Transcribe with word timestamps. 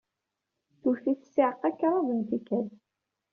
Twet-it 0.79 1.21
ssiɛqa 1.25 1.69
kraḍt 1.77 2.09
n 2.17 2.21
tikkal. 2.29 2.67